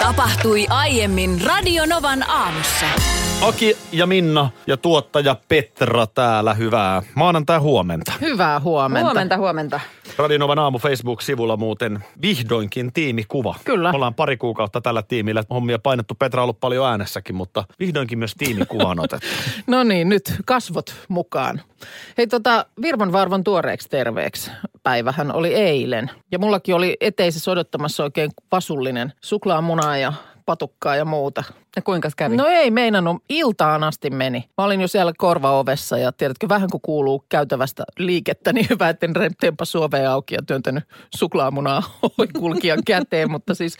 [0.00, 2.86] Tapahtui aiemmin Radionovan aamussa.
[3.42, 6.54] Aki ja Minna ja tuottaja Petra täällä.
[6.54, 8.12] Hyvää maanantai huomenta.
[8.20, 9.04] Hyvää huomenta.
[9.04, 9.80] Huomenta, huomenta.
[10.20, 13.54] Radionovan aamu Facebook-sivulla muuten vihdoinkin tiimikuva.
[13.64, 13.90] Kyllä.
[13.94, 15.44] Ollaan pari kuukautta tällä tiimillä.
[15.50, 16.14] Hommia painettu.
[16.14, 19.26] Petra on ollut paljon äänessäkin, mutta vihdoinkin myös tiimikuva on otettu.
[19.66, 21.60] No niin, nyt kasvot mukaan.
[22.18, 24.50] Hei tota, Virman Varvon tuoreeksi terveeksi.
[24.82, 26.10] Päivähän oli eilen.
[26.32, 30.12] Ja mullakin oli eteisessä odottamassa oikein vasullinen suklaamunaa ja
[30.46, 31.44] patukkaa ja muuta.
[31.76, 32.36] Ja kuinka kävi?
[32.36, 34.50] No ei meinannut, iltaan asti meni.
[34.58, 39.12] Mä olin jo siellä korvaovessa ja tiedätkö, vähän kun kuuluu käytävästä liikettä, niin hyvä, etten
[39.40, 40.84] tempa suovea auki ja työntänyt
[41.16, 41.82] suklaamunaa
[42.40, 43.30] kulkijan käteen.
[43.30, 43.76] Mutta siis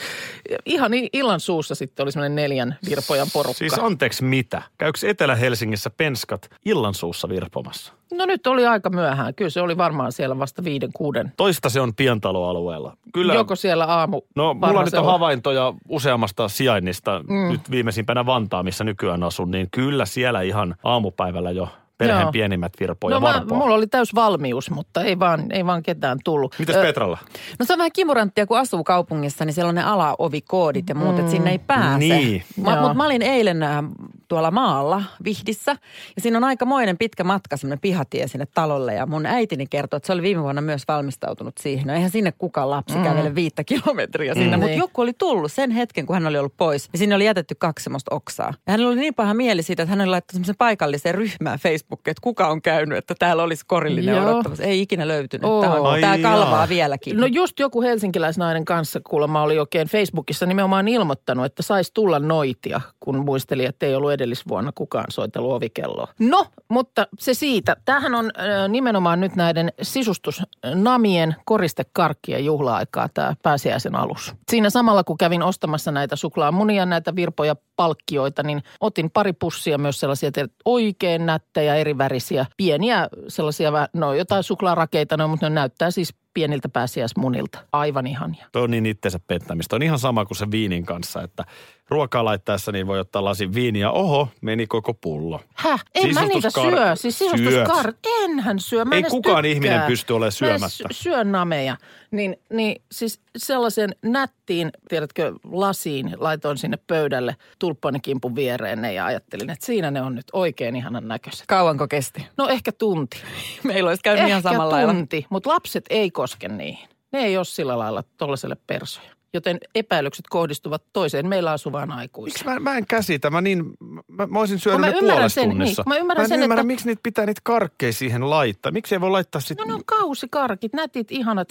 [0.66, 3.58] ihan illan suussa sitten oli semmoinen neljän virpojan porukka.
[3.58, 4.62] Siis anteeksi mitä?
[4.78, 7.92] Käykö Etelä-Helsingissä penskat illan suussa virpomassa?
[8.14, 9.34] No nyt oli aika myöhään.
[9.34, 11.32] Kyllä se oli varmaan siellä vasta viiden, kuuden.
[11.36, 12.96] Toista se on pientaloalueella.
[13.14, 13.34] Kyllä.
[13.34, 14.22] Joko siellä aamu.
[14.36, 17.24] No mulla nyt on havaintoja useammasta sijainnista.
[17.28, 17.52] Mm.
[17.52, 22.32] Nyt viimeisimpänä Vantaa, missä nykyään asun, niin kyllä siellä ihan aamupäivällä jo perheen Joo.
[22.32, 23.58] pienimmät virpoja No no, mä, varpoa.
[23.58, 26.56] mulla oli täys valmius, mutta ei vaan, ei vaan ketään tullut.
[26.58, 27.18] Mitäs Ö, Petralla?
[27.58, 31.18] No se on vähän kimuranttia, kun asuu kaupungissa, niin siellä on ne alaovikoodit ja muut,
[31.18, 31.98] että sinne ei pääse.
[31.98, 32.42] Niin.
[32.56, 32.88] Mä, Joo.
[32.88, 33.84] mut mä olin eilen äh,
[34.30, 35.76] tuolla maalla Vihdissä
[36.16, 40.06] ja siinä on aikamoinen pitkä matka, semmoinen pihatie sinne talolle ja mun äitini kertoi, että
[40.06, 41.86] se oli viime vuonna myös valmistautunut siihen.
[41.86, 43.02] No eihän sinne kukaan lapsi mm.
[43.04, 44.60] kävele viittä kilometriä sinne, Mm.
[44.60, 44.78] mutta Niin.
[44.78, 46.88] joku oli tullut sen hetken, kun hän oli ollut pois.
[46.92, 48.54] Ja sinne oli jätetty kaksi semmoista oksaa.
[48.66, 52.10] Ja hänellä oli niin paha mieli siitä, että hän oli laittanut semmoisen paikallisen ryhmään Facebookiin,
[52.12, 54.24] että kuka on käynyt, että täällä olisi korillinen Joo.
[54.30, 54.64] odottamassa.
[54.64, 55.44] Ei ikinä löytynyt.
[55.44, 55.62] Oo.
[55.62, 57.16] Tämä, on, tämä kalvaa vieläkin.
[57.16, 62.80] No just joku helsinkiläisnainen kanssa kuulemma oli oikein Facebookissa nimenomaan ilmoittanut, että saisi tulla noitia,
[63.00, 66.08] kun muisteli, että ei ollut edellisvuonna kukaan soitellut ovikelloa.
[66.18, 67.76] No, mutta se siitä.
[67.84, 68.30] Tämähän on
[68.68, 74.34] nimenomaan nyt näiden sisustusnamien koristekarkkien juhla-aikaa tämä pääsiäisen alus.
[74.50, 80.00] Siinä samalla kun kävin ostamassa näitä suklaamunia, näitä virpoja palkkioita, niin otin pari pussia myös
[80.00, 80.30] sellaisia
[80.64, 86.68] oikein nättejä, eri värisiä, pieniä sellaisia, no jotain suklaarakeita, no, mutta ne näyttää siis pieniltä
[86.68, 87.58] pääsiäismunilta.
[87.72, 88.46] Aivan ihania.
[88.52, 89.76] Tuo on niin itsensä pettämistä.
[89.76, 91.44] On ihan sama kuin se viinin kanssa, että
[91.90, 93.90] ruokaa laittaessa niin voi ottaa lasin viiniä.
[93.90, 95.40] Oho, meni koko pullo.
[95.54, 95.84] Häh?
[95.94, 96.96] En mä niitä syö.
[96.96, 97.92] Siis sisustuskar...
[98.22, 98.84] Enhän syö.
[98.84, 99.52] Mä Ei kukaan tykkää.
[99.54, 100.68] ihminen pysty olemaan Mä syömättä.
[100.68, 101.76] sy- syö nameja.
[102.10, 109.50] Niin, niin siis sellaisen nättiin, tiedätkö, lasiin laitoin sinne pöydälle tulppanikimpun viereen ne ja ajattelin,
[109.50, 111.44] että siinä ne on nyt oikein ihanan näköiset.
[111.46, 112.26] Kauanko kesti?
[112.36, 113.16] No ehkä tunti.
[113.62, 114.92] Meillä olisi käynyt ehkä ihan samalla lailla.
[114.92, 116.88] tunti, mutta lapset ei koske niihin.
[117.12, 119.10] Ne ei ole sillä lailla tuollaiselle persoja.
[119.34, 122.44] Joten epäilykset kohdistuvat toiseen meillä asuvaan Miksi aikuiseen.
[122.52, 123.30] mä, mä en käsitä?
[123.30, 123.64] Mä, niin,
[124.08, 125.82] mä, mä olisin syönyt mä ne ymmärrän puolessa sen, tunnissa.
[125.82, 128.72] niin, mä ymmärrän mä en sen, ymmärrä, että- miksi niitä pitää niitä karkkeja siihen laittaa.
[128.72, 131.48] Miksi ei voi laittaa No sitten ne on kausikarkit, nätit, ihanat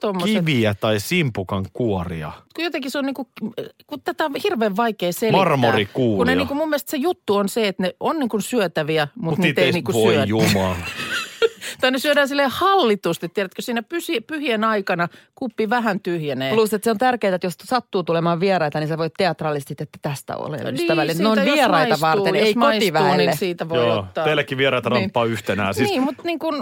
[0.00, 0.34] tommoset.
[0.34, 2.32] kiviä tai simpukan kuoria?
[2.56, 3.28] kun jotenkin se on niin kuin,
[3.86, 5.40] kun tätä on hirveän vaikea selittää.
[5.40, 6.16] Marmorikuulia.
[6.16, 8.42] Kun ne niin kuin, mun mielestä se juttu on se, että ne on niin kuin
[8.42, 10.24] syötäviä, mutta Mut niitä ei niin kuin voi syödä.
[10.24, 10.76] jumala.
[11.80, 16.54] Tai ne syödään silleen hallitusti, tiedätkö, siinä pysi, pyhien aikana kuppi vähän tyhjenee.
[16.54, 19.98] Plus, että se on tärkeää, että jos sattuu tulemaan vieraita, niin sä voit teatraalisesti, että
[20.02, 21.22] tästä olen ystävällinen.
[21.22, 23.16] ne on vieraita maistuu, varten, ei maistuu, kotiväelle.
[23.16, 24.24] Niin siitä voi Joo, ottaa.
[24.24, 25.00] teillekin vieraita Niin.
[25.02, 25.74] ramppaa yhtenään.
[25.74, 26.54] Siis Niin, mutta niin kuin,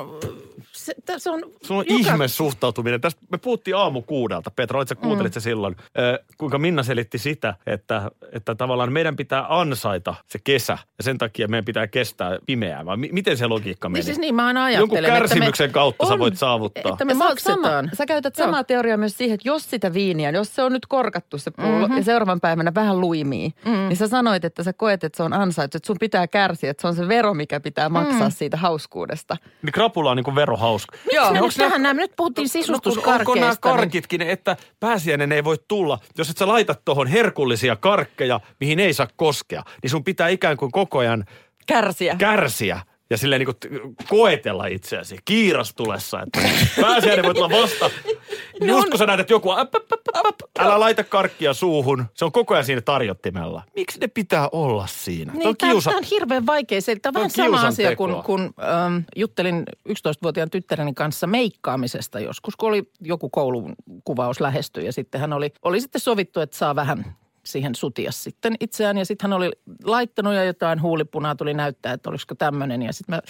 [0.72, 1.41] se, se on...
[1.62, 3.00] Sulla on joka- ihme suhtautuminen.
[3.00, 4.50] Tästä me puhuttiin aamu kuudelta.
[4.50, 5.34] Petra, olit sä kuuntelit mm.
[5.34, 5.77] se silloin.
[5.99, 10.78] Ö, kuinka Minna selitti sitä, että, että tavallaan meidän pitää ansaita se kesä.
[10.99, 12.87] Ja sen takia meidän pitää kestää pimeää.
[12.87, 13.99] Vai mi- miten se logiikka meni?
[13.99, 16.93] Niin siis niin mä aina Jonkun ajattelen, kärsimyksen että me, kautta sä on, voit saavuttaa.
[16.93, 17.84] Että me sä maksetaan.
[17.84, 18.47] Sama, sä käytät Joo.
[18.47, 21.78] samaa teoriaa myös siihen, että jos sitä viiniä, jos se on nyt korkattu se pullo
[21.78, 21.97] mm-hmm.
[21.97, 23.72] ja seuraavan päivänä vähän luimii, mm.
[23.72, 26.80] niin sä sanoit, että sä koet, että se on ansaittu, että sun pitää kärsiä, että
[26.80, 28.33] se on se vero, mikä pitää maksaa mm.
[28.33, 29.36] siitä hauskuudesta.
[29.63, 30.97] Niin krapula on niin kuin verohauska.
[31.12, 31.26] Joo.
[31.26, 33.30] Me nyt Onks nää- tähän näin, nyt puhuttiin No, kun sisustuskarkeista.
[33.30, 37.76] onko nämä niin- karkitkin, että pääsiäinen ei voi tulla, jos et sä laitat tuohon herkullisia
[37.76, 41.24] karkkeja, mihin ei saa koskea, niin sun pitää ikään kuin koko ajan
[41.66, 42.14] Kärsiä.
[42.18, 42.80] kärsiä
[43.10, 46.41] ja silleen niin kuin koetella itseäsi kiirastulessa, että
[46.80, 47.91] pääsiäinen voi tulla vasta.
[48.61, 52.07] Just kun sä näet, että joku, äp, äp, äp, äp, älä laita karkkia suuhun.
[52.15, 53.63] Se on koko ajan siinä tarjottimella.
[53.77, 55.33] Miksi ne pitää olla siinä?
[55.33, 55.91] Niin, Tämä on kiusa.
[55.91, 57.13] tämä on hirveän vaikea selittää.
[57.13, 62.69] Vähän Tämä on sama asia, kun, kun ähm, juttelin 11-vuotiaan tyttäreni kanssa meikkaamisesta joskus, kun
[62.69, 63.75] oli joku koulun
[64.05, 68.55] kuvaus lähestyi ja sitten hän oli, oli sitten sovittu, että saa vähän siihen sutia sitten
[68.61, 68.99] itseään.
[68.99, 69.51] Ja sitten hän oli
[69.84, 72.83] laittanut ja jotain huulipunaa tuli näyttää, että olisiko tämmöinen.
[72.83, 73.23] Ja sitten mä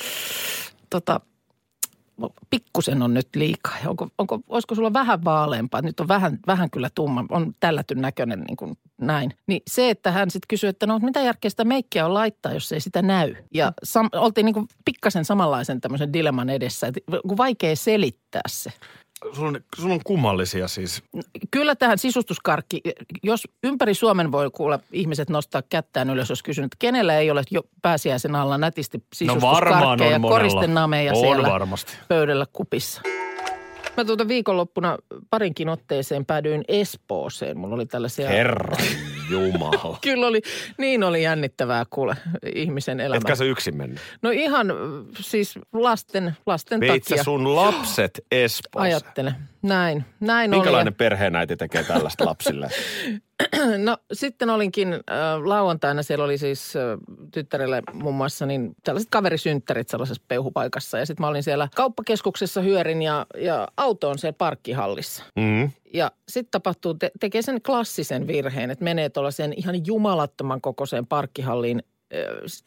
[0.91, 1.21] tota,
[2.51, 3.77] pikkusen on nyt liikaa.
[3.87, 5.83] Onko, onko, olisiko sulla vähän vaaleampaa?
[5.83, 9.35] Nyt on vähän, vähän kyllä tumma, on tällätyn näköinen niin kuin näin.
[9.47, 12.73] Niin se, että hän sitten kysyi, että no mitä järkeä sitä meikkiä on laittaa, jos
[12.73, 13.35] ei sitä näy.
[13.55, 17.01] Ja sam, oltiin niin kuin pikkasen samanlaisen tämmöisen dilemman edessä, että
[17.37, 18.73] vaikea selittää se.
[19.33, 21.03] Sulla on, sulla on kummallisia siis.
[21.51, 22.81] Kyllä tähän sisustuskarkki,
[23.23, 27.43] jos ympäri Suomen voi kuulla ihmiset nostaa kättään ylös, jos kysynyt, että kenellä ei ole
[27.51, 31.93] jo pääsiäisen alla nätisti No sisustuskarkkeja on ja koristenameja On siellä varmasti.
[32.09, 33.03] pöydällä kupissa.
[33.97, 34.99] Mä tuota viikonloppuna
[35.31, 37.59] parinkin otteeseen päädyin Espooseen.
[37.59, 38.29] Mulla oli tällaisia...
[38.29, 38.77] Herra
[39.32, 39.99] Jumala.
[40.02, 40.43] Kyllä oli,
[40.79, 42.17] niin oli jännittävää kuule
[42.55, 43.17] ihmisen elämä.
[43.19, 44.00] Etkä sä yksin mennyt?
[44.23, 44.67] No ihan
[45.20, 48.84] siis lasten, lasten Veit takia sun lapset Espoossa?
[48.84, 49.34] ajattele.
[49.62, 52.67] Näin, näin Minkälainen perheenäiti tekee tällaista lapsille?
[52.67, 53.19] oli.
[53.85, 55.00] No sitten olinkin äh,
[55.44, 56.82] lauantaina, siellä oli siis äh,
[57.32, 60.99] tyttärelle muun muassa niin tällaiset kaverisynttärit sellaisessa peuhupaikassa.
[60.99, 65.25] Ja sitten mä olin siellä kauppakeskuksessa hyörin ja, ja auto on siellä parkkihallissa.
[65.37, 65.70] Mm.
[65.94, 71.82] Ja sitten tapahtuu, te- tekee sen klassisen virheen, että menee tuollaiseen ihan jumalattoman kokoiseen parkkihalliin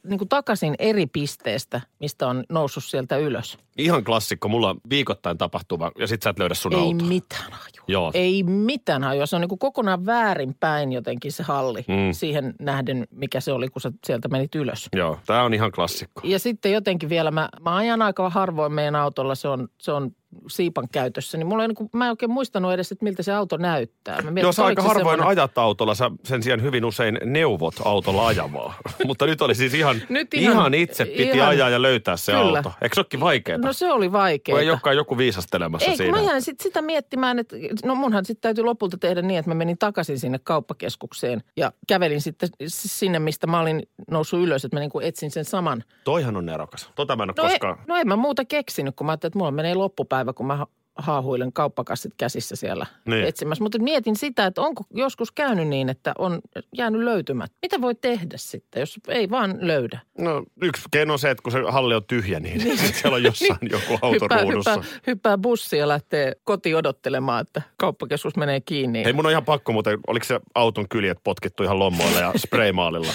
[0.03, 3.57] niin kuin takaisin eri pisteestä, mistä on noussut sieltä ylös.
[3.77, 7.07] Ihan klassikko, mulla on viikoittain tapahtuva ja sit sä et löydä sun Ei autoa.
[7.07, 7.85] mitään hajua.
[7.87, 8.11] Joo.
[8.13, 9.25] Ei mitään hajua.
[9.25, 12.11] Se on niin kuin kokonaan väärinpäin jotenkin se halli Mm.
[12.11, 14.89] siihen nähden, mikä se oli, kun sä sieltä menit ylös.
[14.95, 16.21] Joo, tää on ihan klassikko.
[16.23, 20.11] Ja sitten jotenkin vielä, mä, mä ajan aika harvoin meidän autolla, se on, se on
[20.49, 23.33] siipan käytössä, niin mulla ei, niin kuin, mä en oikein muistanut edes, että miltä se
[23.33, 24.21] auto näyttää.
[24.21, 27.73] Mä mietin, sä aika se harvoin semmoinen- ajat autolla, sä sen sijaan hyvin usein neuvot
[27.85, 28.73] autolla ajamaan.
[29.07, 32.31] Mutta nyt oli siis ihan, Nyt ihan, ihan- itse piti ihan- ajaa ja löytää se
[32.31, 32.57] Kyllä.
[32.59, 32.71] auto.
[32.81, 33.57] Eikö se olekin vaikeaa?
[33.57, 34.59] No se oli vaikeaa.
[34.59, 36.17] ei olekaan joku viisastelemassa Ei, kun siinä.
[36.21, 37.55] mä jäin sit sitä miettimään, että
[37.85, 42.21] no munhan sitten täytyy lopulta tehdä niin, että mä menin takaisin sinne kauppakeskukseen ja kävelin
[42.21, 45.83] sitten sinne, mistä mä olin noussut ylös, että mä niin kuin etsin sen saman.
[46.03, 46.89] Toihan on nerokas.
[46.95, 47.77] Tota mä en ole No, koskaan.
[47.79, 50.55] ei, no en mä muuta keksinyt, kun mä ajattelin, että mulla menee loppupäivä, kun mä
[50.55, 53.11] ha- haahuilen kauppakassit käsissä siellä Niin.
[53.15, 53.27] niin.
[53.27, 53.63] etsimässä.
[53.63, 56.39] Mutta mietin sitä, että onko joskus käynyt niin, että on
[56.77, 57.57] jäänyt löytymättä.
[57.61, 59.99] Mitä voi tehdä sitten, jos ei vaan löydä?
[60.17, 62.61] No yksi keino on se, että kun se halli on tyhjä, niin
[63.01, 64.73] siellä on jossain joku auto hyppää, ruudussa.
[64.73, 69.03] hyppää, hyppää bussi ja lähtee kotiin odottelemaan, että kauppakeskus menee kiinni.
[69.05, 73.11] Hei, mun on ihan pakko muuten, oliko se auton kyljet potkittu ihan lommoilla ja spraymaalilla?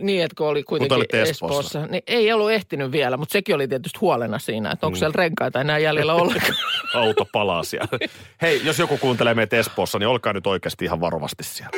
[0.00, 1.60] Niin, että kun oli kuitenkin olitte Espoossa.
[1.60, 1.86] Espoossa.
[1.86, 4.98] Niin ei ollut ehtinyt vielä, mutta sekin oli tietysti huolena siinä, että onko Mm.
[4.98, 6.54] siellä renkaita enää jäljellä ollenkaan.
[6.94, 7.98] Auto palaa siellä.
[8.42, 11.72] Hei, jos joku kuuntelee meitä Espoossa, niin olkaa nyt oikeasti ihan varovasti siellä.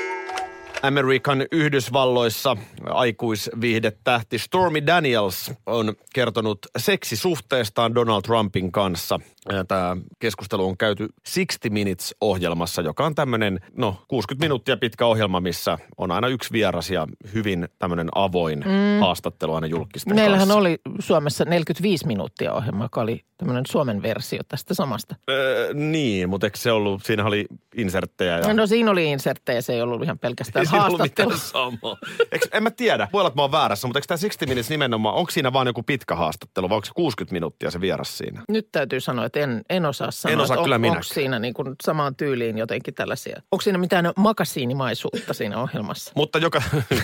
[0.82, 2.56] Amerikan Yhdysvalloissa
[2.90, 9.20] aikuisviihdetähti Stormy Daniels on kertonut seksisuhteestaan Donald Trumpin kanssa.
[9.68, 15.78] Tämä keskustelu on käyty 60 Minutes-ohjelmassa, joka on tämmöinen, no 60 minuuttia pitkä ohjelma, missä
[15.96, 19.00] on aina yksi vieras ja hyvin tämmöinen avoin mm.
[19.00, 20.58] haastattelu aina julkisten Meillähän kanssa.
[20.58, 25.16] oli Suomessa 45 minuuttia ohjelma, joka oli tämmöinen Suomen versio tästä samasta.
[25.30, 27.46] Öö, niin, mutta eikö se ollut, siinä oli
[27.76, 28.54] inserttejä ja...
[28.54, 31.30] No siinä oli inserttejä, se ei ollut ihan pelkästään Ei haastattelu.
[31.30, 31.96] mitään samaa.
[32.32, 34.70] Eikö, en mä tiedä, voi olla, että mä oon väärässä, mutta eikö tämä 60 Minutes
[34.70, 38.42] nimenomaan, onko siinä vaan joku pitkä haastattelu vai onko se 60 minuuttia se vieras siinä?
[38.48, 41.38] Nyt täytyy sanoa, että en, en osaa sanoa, En osaa että kyllä on, onko siinä
[41.38, 43.42] niin kuin samaan tyyliin jotenkin tällaisia.
[43.52, 46.12] Onko siinä mitään makasiinimaisuutta siinä ohjelmassa?
[46.14, 46.62] Mutta joka,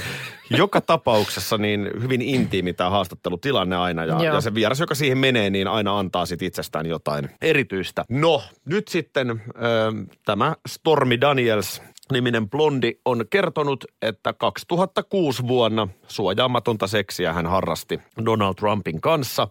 [0.50, 4.34] joka tapauksessa niin hyvin intiimi tämä haastattelutilanne aina ja, Joo.
[4.34, 8.04] ja se vieras, joka siihen menee, niin aina antaa sit itsestään jotain erityistä.
[8.08, 9.34] No, nyt sitten ö,
[10.24, 18.54] tämä Stormy Daniels niminen blondi on kertonut, että 2006 vuonna suojaamatonta seksiä hän harrasti Donald
[18.54, 19.48] Trumpin kanssa.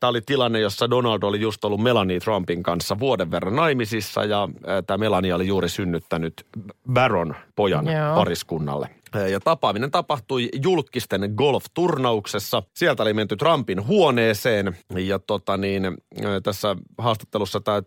[0.00, 4.48] Tämä oli tilanne, jossa Donald oli just ollut Melanie Trumpin kanssa vuoden verran naimisissa ja
[4.86, 6.46] tämä Melanie oli juuri synnyttänyt
[6.92, 8.14] Baron pojan Joo.
[8.14, 8.88] pariskunnalle.
[9.30, 12.62] Ja tapaaminen tapahtui julkisten golf-turnauksessa.
[12.74, 15.82] Sieltä oli menty Trumpin huoneeseen ja tota niin,
[16.42, 17.82] tässä haastattelussa tämä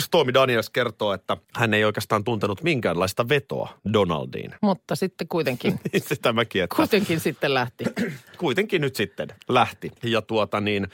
[0.00, 4.54] Stormy Daniels kertoo, että hän ei oikeastaan tuntenut minkäänlaista vetoa Donaldiin.
[4.62, 7.84] Mutta sitten kuitenkin, Sitä mäkin, että kuitenkin sitten lähti.
[8.38, 9.92] kuitenkin nyt sitten lähti.
[10.02, 10.88] Ja tuota niin,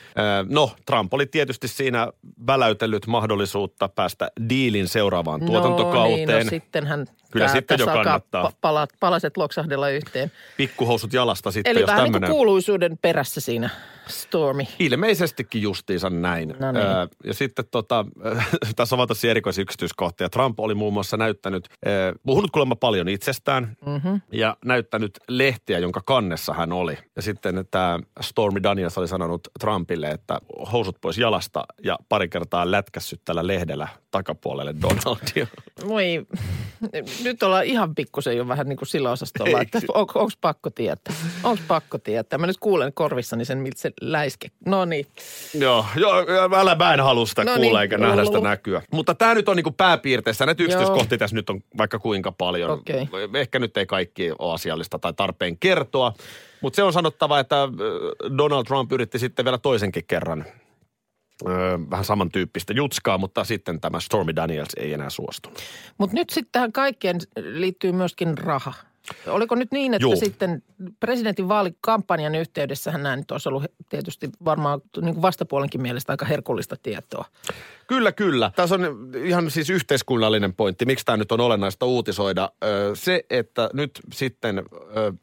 [0.49, 2.09] no Trump oli tietysti siinä
[2.47, 6.29] väläytellyt mahdollisuutta päästä diilin seuraavaan tuotantokauteen.
[6.29, 8.49] No niin, no sittenhän Kyllä tää- sitten jo kannattaa.
[8.49, 10.33] pa- palat, palaset loksahdella yhteen.
[10.57, 12.31] Pikkuhousut jalasta sitten, Eli jos vähän niin tämmöinen...
[12.31, 13.71] kuin kuuluisuuden perässä siinä,
[14.13, 14.69] Stormi.
[14.79, 16.55] Ilmeisestikin justiinsa näin.
[16.59, 16.87] No niin.
[16.87, 18.07] Öö, ja sitten tota,
[18.77, 20.29] tässä on vaan tosi erikoisia yksityiskohtia.
[20.29, 24.21] Trump oli muun muassa näyttänyt, öö, puhunut kuulemma paljon itsestään mm-hmm.
[24.33, 26.99] ja näyttänyt lehtiä, jonka kannessa hän oli.
[27.17, 30.39] Ja sitten tämä Stormy Daniels oli sanonut Trumpille, että
[30.73, 35.47] housut pois jalasta ja pari kertaa lätkässyt tällä lehdellä takapuolelle Donaldia.
[35.89, 36.27] Voi,
[37.25, 41.15] nyt ollaan ihan pikkusen jo vähän niin kuin sillä osastolla, että on, onko pakko tietää?
[41.45, 42.39] Onko pakko tietää?
[42.39, 44.51] Mä nyt kuulen korvissani sen, miltä se läiske.
[44.67, 45.07] No niin.
[45.55, 46.15] Joo, joo,
[46.57, 48.83] älä mä en halua sitä No kuulla eikä nähdä sitä näkyä.
[48.93, 50.47] Mutta tämä nyt on niinku pääpiirteessä.
[50.47, 52.71] Näitä yksityiskohtia tässä nyt on vaikka kuinka paljon.
[52.71, 53.09] Okei.
[53.35, 56.13] Ehkä nyt ei kaikki ole asiallista tai tarpeen kertoa.
[56.61, 57.69] Mutta se on sanottava, että ö,
[58.39, 60.45] Donald Trump yritti sitten vielä toisenkin kerran
[61.47, 65.59] ö, vähän samantyyppistä jutskaa, mutta sitten tämä Stormy Daniels ei enää suostunut.
[65.99, 68.73] Mutta nyt sitten tähän kaikkeen liittyy myöskin raha.
[69.27, 70.17] Oliko nyt niin, että Juu.
[70.17, 70.63] sitten
[71.01, 76.77] presidentin vaalikampanjan yhteydessähän nämä nyt olisi ollut tietysti varmaan niin kuin vastapuolenkin mielestä aika herkullista
[76.83, 77.25] tietoa.
[77.93, 78.51] Kyllä, kyllä.
[78.57, 80.87] Tässä on ihan siis yhteiskunnallinen pointti.
[80.87, 82.53] Miksi tämä nyt on olennaista uutisoida?
[82.95, 84.63] Se, että nyt sitten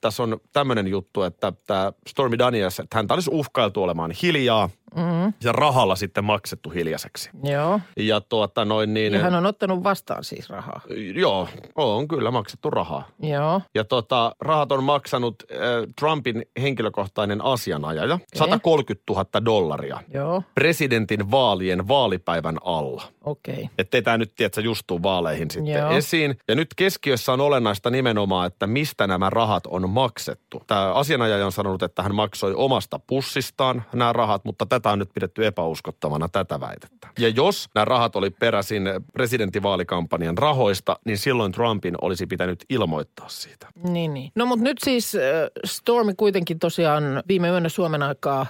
[0.01, 5.33] tässä on tämmöinen juttu, että tämä Stormy Daniels, että häntä olisi uhkailtu olemaan hiljaa mm.
[5.43, 7.29] ja rahalla sitten maksettu hiljaiseksi.
[7.43, 7.79] Joo.
[7.97, 10.81] Ja tuota noin niin, Ja hän on ottanut vastaan siis rahaa.
[11.15, 13.07] joo, on kyllä maksettu rahaa.
[13.21, 13.61] Joo.
[13.75, 15.57] Ja tota, rahat on maksanut äh,
[15.99, 20.43] Trumpin henkilökohtainen asianajaja, 130 000 dollaria Joo.
[20.55, 23.03] presidentin vaalien vaalipäivän alla.
[23.23, 23.69] Okei.
[23.77, 25.91] Ettei tämä nyt, tiedätkö, just tuu vaaleihin sitten Joo.
[25.91, 26.37] esiin.
[26.47, 30.63] Ja nyt keskiössä on olennaista nimenomaan, että mistä nämä rahat on maksettu.
[30.67, 35.09] Tämä asianajaja on sanonut, että hän maksoi omasta pussistaan nämä rahat, mutta tätä on nyt
[35.13, 37.07] pidetty epäuskottavana tätä väitettä.
[37.19, 43.67] Ja jos nämä rahat oli peräisin presidentinvaalikampanjan rahoista, niin silloin Trumpin olisi pitänyt ilmoittaa siitä.
[43.83, 44.31] Niin, niin.
[44.35, 45.21] No mutta nyt siis äh,
[45.65, 48.47] Stormi kuitenkin tosiaan viime yönä Suomen aikaa äh,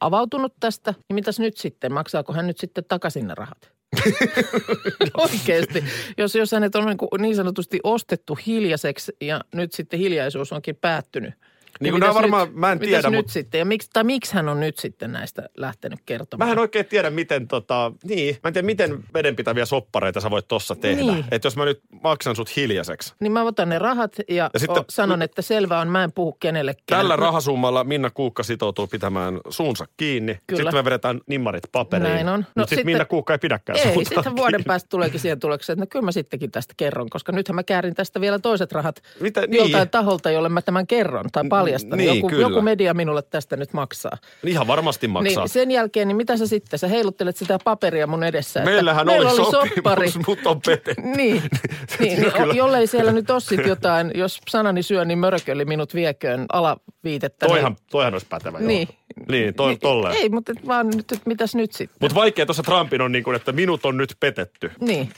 [0.00, 0.94] avautunut tästä.
[1.08, 1.92] Niin mitäs nyt sitten?
[1.92, 3.76] Maksaako hän nyt sitten takaisin rahat?
[5.14, 5.84] Oikeasti.
[6.18, 11.34] Jos, jos hänet on niin, niin sanotusti ostettu hiljaiseksi ja nyt sitten hiljaisuus onkin päättynyt.
[11.80, 13.58] Niin nämä varmaan- nyt, mä en tiedä, nyt mut- sitten?
[13.58, 16.48] Ja miksi, tai miksi hän on nyt sitten näistä lähtenyt kertomaan?
[16.48, 20.48] Mä en oikein tiedä, miten tota, niin, mä en tiedä, miten vedenpitäviä soppareita sä voit
[20.48, 21.02] tossa tehdä.
[21.02, 21.24] Niin.
[21.30, 23.14] Että jos mä nyt maksan sut hiljaiseksi.
[23.20, 26.32] Niin mä otan ne rahat ja, Ja sitten- sanon, että selvä on, mä en puhu
[26.32, 26.84] kenellekään.
[27.00, 30.38] Tällä rahasummalla Minna Kuukka sitoutuu pitämään suunsa kiinni.
[30.46, 30.62] Kyllä.
[30.62, 32.12] Sitten me vedetään nimmarit paperiin.
[32.14, 32.40] Näin on.
[32.40, 35.82] No, Mutta sitten Minna Kuukka ei pidäkään Ei, sitten vuoden päästä tuleekin siihen tulokseen, että
[35.82, 39.40] no kyllä mä sittenkin tästä kerron, koska nythän mä käärin tästä vielä toiset rahat Mitä-
[39.40, 39.50] niin.
[39.50, 39.58] niin.
[39.62, 41.98] joltain taholta, jolle mä tämän kerron tai paljastan.
[41.98, 42.42] niin, joku, kyllä.
[42.42, 44.16] joku media minulle tästä nyt maksaa.
[44.44, 45.42] Ihan varmasti maksaa.
[45.44, 46.78] Niin sen jälkeen, niin mitä sä sitten?
[46.78, 48.60] Sä heiluttelet sitä paperia mun edessä.
[48.60, 50.10] että Meillähän meillä oli, soppari.
[50.10, 51.02] sopimus, mutta on petetty.
[51.16, 51.42] Niin,
[52.00, 52.54] niin, niin Kyllä.
[52.54, 57.46] jollei siellä nyt ole sit jotain, jos sanani syö, niin mörköli minut vieköön alaviitettä.
[57.46, 58.68] Toihan, toihan olisi pätevä, joo.
[58.68, 58.88] Niin.
[59.28, 60.16] Niin, toi, niin, tolleen.
[60.16, 61.96] Ei, mutta et vaan nyt, että mitäs nyt sitten?
[62.00, 64.70] Mutta vaikea tuossa Trumpin on niin kuin, että minut on nyt petetty.
[64.80, 65.08] Niin.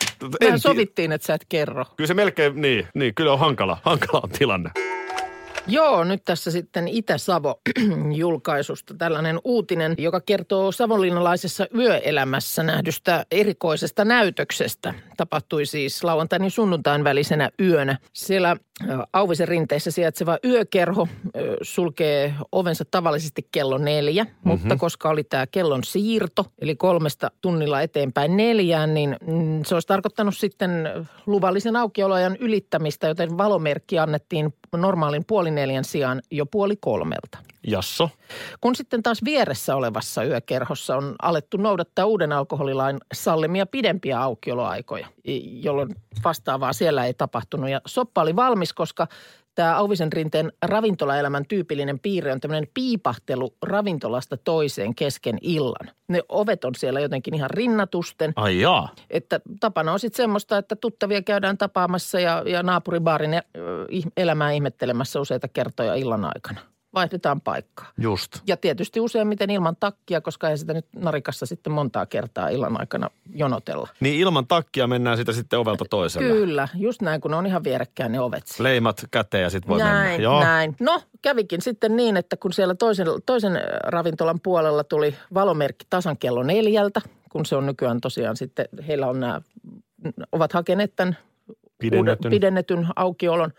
[0.40, 1.84] Mehän sovittiin, että sä et kerro.
[1.96, 4.70] Kyllä se melkein, niin, niin kyllä on hankala, hankala on tilanne.
[5.68, 7.60] Joo, nyt tässä sitten Itä-Savo
[8.22, 14.94] julkaisusta tällainen uutinen, joka kertoo savonlinnalaisessa yöelämässä nähdystä erikoisesta näytöksestä.
[15.18, 17.98] Tapahtui siis lauantain ja sunnuntain välisenä yönä.
[18.12, 18.56] Siellä
[19.12, 21.08] Auvisen rinteessä sijaitseva yökerho
[21.62, 24.50] sulkee ovensa tavallisesti kello neljä, mm-hmm.
[24.50, 29.88] mutta koska oli tämä kellon siirto, eli kolmesta tunnilla eteenpäin neljään, niin mm, se olisi
[29.88, 30.88] tarkoittanut sitten
[31.26, 37.38] luvallisen aukioloajan ylittämistä, joten valomerkki annettiin normaalin puoli neljän sijaan jo puoli kolmelta.
[37.70, 38.10] Jasso.
[38.60, 45.06] Kun sitten taas vieressä olevassa yökerhossa on alettu noudattaa uuden alkoholilain sallimia pidempiä aukioloaikoja,
[45.62, 45.88] jolloin
[46.24, 47.70] vastaavaa siellä ei tapahtunut.
[47.70, 49.06] Ja soppa oli valmis, koska
[49.58, 55.90] tämä Auvisen rinteen ravintolaelämän tyypillinen piirre on tämmöinen piipahtelu ravintolasta toiseen kesken illan.
[56.08, 58.32] Ne ovet on siellä jotenkin ihan rinnatusten.
[58.36, 58.88] Ai jaa.
[59.10, 63.42] Että tapana on sitten semmoista, että tuttavia käydään tapaamassa ja, ja naapuribaarin
[64.16, 66.60] elämää ihmettelemässä useita kertoja illan aikana.
[66.94, 67.92] Vaihdetaan paikkaa.
[67.98, 68.38] Just.
[68.46, 73.10] Ja tietysti useimmiten ilman takkia, koska ei sitä nyt narikassa sitten montaa kertaa illan aikana
[73.34, 73.88] jonotella.
[74.00, 76.28] Niin ilman takkia mennään sitä sitten ovelta toiselle.
[76.28, 78.68] Kyllä, just näin, kun ne on ihan vierekkäin ne ovet siellä.
[78.68, 80.22] Leimat käteen ja sitten voi näin, mennä.
[80.22, 80.40] Joo.
[80.40, 80.76] näin.
[80.80, 83.52] No, kävikin sitten niin, että kun siellä toisen, toisen
[83.84, 87.00] ravintolan puolella tuli valomerkki tasan kello neljältä,
[87.32, 89.40] kun se on nykyään tosiaan sitten, heillä on nämä,
[90.32, 91.16] ovat hakeneet tämän
[91.78, 92.26] Pidennetyn.
[92.26, 93.52] Uuden, pidennetyn aukiolon.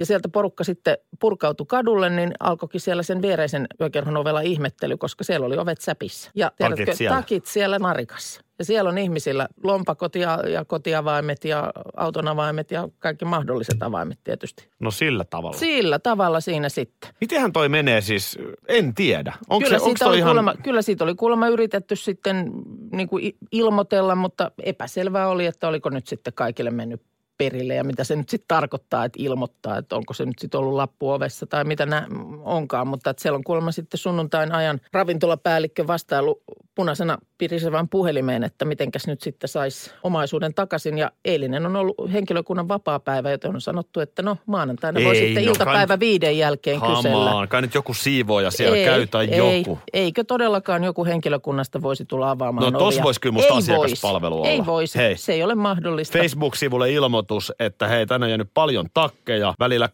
[0.00, 5.24] Ja sieltä porukka sitten purkautui kadulle, niin alkoikin siellä sen viereisen yökerhon ovella ihmettely, koska
[5.24, 6.30] siellä oli ovet säpissä.
[6.34, 7.16] Ja tiedätkö, siellä.
[7.16, 8.40] takit siellä narikassa.
[8.58, 14.18] Ja siellä on ihmisillä lompakot ja, ja kotiavaimet ja auton avaimet ja kaikki mahdolliset avaimet
[14.24, 14.68] tietysti.
[14.80, 15.58] No sillä tavalla.
[15.58, 17.10] Sillä tavalla siinä sitten.
[17.20, 19.32] Mitenhän toi menee siis, en tiedä.
[19.48, 20.28] Onko kyllä, se, onko siitä oli ihan...
[20.28, 22.52] kuulemma, kyllä siitä oli kuulemma yritetty sitten
[22.92, 27.02] niin kuin ilmoitella, mutta epäselvää oli, että oliko nyt sitten kaikille mennyt
[27.38, 30.74] perille ja mitä se nyt sitten tarkoittaa, että ilmoittaa, että onko se nyt sitten ollut
[30.74, 32.06] lappu ovessa tai mitä nä
[32.42, 32.86] onkaan.
[32.88, 36.42] Mutta että siellä on kuulemma sitten sunnuntain ajan ravintolapäällikkö vastailu
[36.74, 40.98] punaisena pirisevän puhelimeen, että mitenkäs nyt sitten saisi omaisuuden takaisin.
[40.98, 45.44] Ja eilinen on ollut henkilökunnan vapaa-päivä, joten on sanottu, että no maanantaina voi Ei, sitten
[45.44, 47.24] no iltapäivä viiden jälkeen kysellä.
[47.24, 49.78] Hamaan, kai nyt joku siivooja siellä ei, käy tai ei, joku.
[49.92, 53.04] Eikö todellakaan joku henkilökunnasta voisi tulla avaamaan No, tossa ovia?
[53.04, 54.40] vois kyllä musta Ei asiakaspalvelu vois.
[54.46, 54.54] olla.
[54.54, 55.16] Ei voisi, Hei.
[55.16, 56.18] se ei ole mahdollista.
[56.18, 56.90] Facebook-sivulle
[57.24, 59.54] ilmoitus, että hei, tänne on jäänyt paljon takkeja.
[59.58, 59.88] Välillä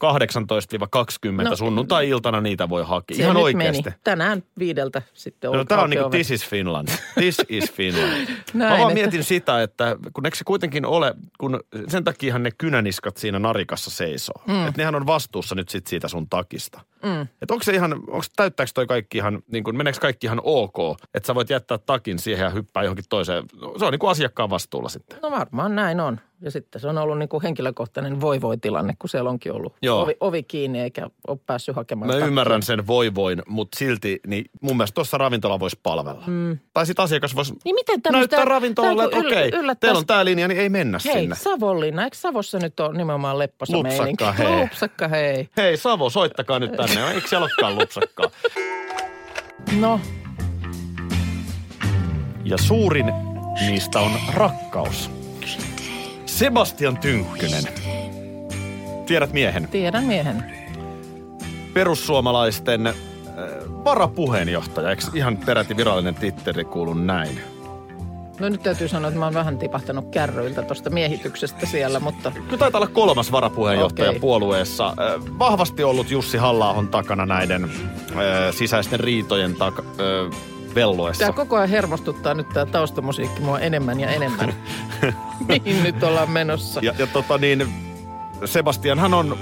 [1.40, 3.16] 18-20 No, sunnuntai-iltana niitä voi hakea.
[3.18, 3.82] Ihan oikeasti.
[3.82, 3.96] Meni.
[4.04, 6.88] Tänään viideltä sitten No, tämä on niinku auki This is Finland.
[7.14, 8.26] This is Finland.
[8.54, 12.42] Mä Näin, vaan että- mietin sitä, että kun eikö se kuitenkin ole, kun sen takiahan
[12.42, 14.42] ne kynäniskat siinä narikassa seisoo.
[14.46, 14.66] Mm.
[14.68, 16.80] Että nehän on vastuussa nyt sit siitä sun takista.
[17.02, 17.20] Mm.
[17.22, 20.76] Että onko se ihan, onko täyttääkö toi kaikki ihan, niin kuin, meneekö kaikki ihan ok,
[21.14, 23.44] että sä voit jättää takin siihen ja hyppää johonkin toiseen.
[23.78, 25.18] Se on niin kuin asiakkaan vastuulla sitten.
[25.22, 26.20] No varmaan näin on.
[26.42, 29.74] Ja sitten se on ollut niin kuin henkilökohtainen voi voi tilanne, kun siellä onkin ollut
[29.82, 30.02] Joo.
[30.02, 32.26] ovi, ovi kiinni eikä ole päässyt hakemaan Mä takkia.
[32.26, 36.24] ymmärrän sen voi voin, mutta silti niin mun mielestä tuossa ravintola voisi palvella.
[36.26, 36.58] Mm.
[36.74, 40.48] Tai sitten asiakas voisi Niin miten näyttää ravintolalle, että okei, yllättäis- teillä on tämä linja,
[40.48, 41.34] niin ei mennä Hei, sinne.
[41.36, 42.04] Savonlinna.
[42.04, 44.24] Eikö Savossa nyt ole nimenomaan lepposa Lupsakka, meininki?
[44.38, 44.60] hei.
[44.62, 45.48] Lupsakka, hei.
[45.56, 47.10] Hei Savo, soittakaa nyt tänne.
[47.14, 48.30] Eikö siellä olekaan lupsakkaa?
[49.80, 50.00] No,
[52.44, 53.06] Ja suurin
[53.66, 55.10] niistä on rakkaus.
[56.40, 57.64] Sebastian Tynkkynen.
[59.06, 59.68] Tiedät miehen.
[59.68, 60.44] tiedän miehen.
[61.74, 62.94] Perussuomalaisten äh,
[63.84, 64.90] varapuheenjohtaja.
[64.90, 67.40] Eikö ihan peräti virallinen titteri kuulu näin?
[68.38, 72.58] No nyt täytyy sanoa, että mä oon vähän tipahtanut kärryiltä tuosta miehityksestä siellä, mutta Kyllä
[72.58, 74.20] taitaa olla kolmas varapuheenjohtaja Okei.
[74.20, 74.86] puolueessa.
[74.86, 77.70] Äh, Vahvasti ollut Jussi halla takana näiden äh,
[78.50, 81.20] sisäisten riitojen tak- äh, velloessa.
[81.24, 84.54] tämä koko ajan hermostuttaa nyt tämä taustamusiikki mua enemmän ja enemmän.
[85.48, 86.80] Mihin nyt ollaan menossa?
[86.82, 87.66] Ja, ja tota niin,
[88.44, 89.38] Sebastianhan on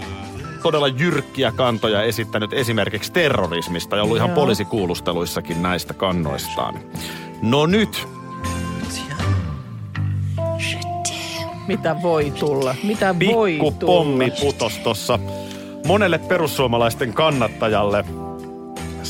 [0.62, 4.34] todella jyrkkiä kantoja esittänyt esimerkiksi terrorismista ja ollut ihan Joo.
[4.36, 6.74] poliisikuulusteluissakin näistä kannoistaan.
[7.42, 8.08] No nyt,
[11.68, 12.74] Mitä voi tulla?
[12.82, 13.92] Mitä voi pikku tulla?
[13.92, 15.18] pommi putos tossa
[15.86, 18.04] monelle perussuomalaisten kannattajalle.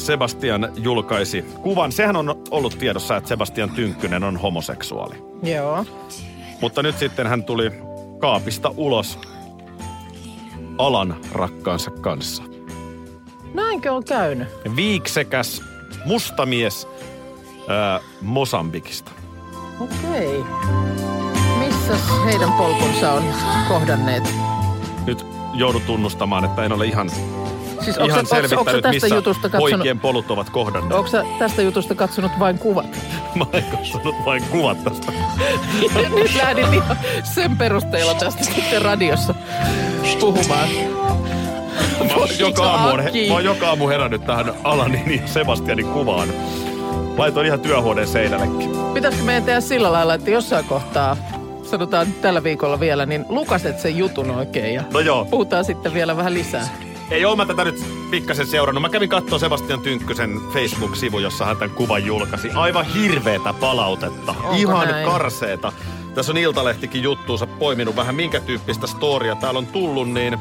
[0.06, 1.92] Sebastian julkaisi kuvan.
[1.92, 5.14] Sehän on ollut tiedossa, että Sebastian Tynkkynen on homoseksuaali.
[5.42, 5.84] Joo.
[6.60, 7.70] Mutta nyt sitten hän tuli
[8.18, 9.18] kaapista ulos
[10.78, 12.42] alan rakkaansa kanssa.
[13.54, 14.48] Näinkö on käynyt?
[14.76, 15.62] viiksekäs
[16.04, 16.88] mustamies
[17.68, 19.10] ää, Mosambikista.
[19.80, 20.44] Okei.
[21.58, 23.24] Missä heidän polkunsa on
[23.68, 24.34] kohdanneet?
[25.06, 27.10] Nyt joudun tunnustamaan, että en ole ihan,
[27.80, 30.92] Siis ihan sä- onko, onko selvittänyt, tästä missä jutusta katsonut, poikien polut ovat kohdanneet.
[30.94, 32.86] onko sä tästä jutusta katsonut vain kuvat?
[33.34, 35.12] Mä olen katsonut vain kuvat tästä.
[36.14, 39.34] Nyt lähdin ihan sen perusteella tästä sitten radiossa
[40.20, 40.68] puhumaan.
[42.08, 43.28] Mä oon joka aamu, on, Aki.
[43.28, 46.28] mä oon joka aamu herännyt tähän Alanin ja Sebastianin kuvaan.
[47.16, 48.70] Laitoin ihan työhuoneen seinällekin.
[48.94, 51.16] Pitäisikö meidän tehdä sillä lailla, että jossain kohtaa,
[51.64, 56.16] sanotaan tällä viikolla vielä, niin lukaset sen jutun oikein ja No joo, puhutaan sitten vielä
[56.16, 56.68] vähän lisää.
[57.10, 58.82] Ei ole mä tätä nyt pikkasen seurannut.
[58.82, 62.50] Mä kävin katsoa Sebastian Tynkkysen Facebook-sivu, jossa hän tämän kuvan julkaisi.
[62.50, 64.32] Aivan hirveetä palautetta.
[64.32, 65.06] Onko Ihan näin?
[65.06, 65.72] karseeta.
[66.14, 70.38] Tässä on Iltalehtikin juttuunsa poiminut vähän minkä tyyppistä storia täällä on tullut, niin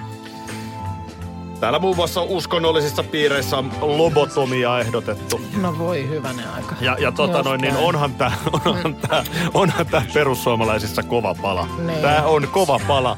[1.60, 5.42] Täällä muun muassa uskonnollisissa piireissä on lobotomia ehdotettu.
[5.62, 6.76] No voi hyvänen aika.
[6.82, 8.32] Ja, ja tota noin, niin onhan tää,
[8.66, 11.68] onhan tää, onhan tää perussuomalaisissa kova pala.
[11.78, 12.02] Niin.
[12.02, 13.18] Tää on kova pala.